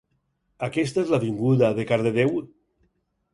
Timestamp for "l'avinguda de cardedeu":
1.15-2.35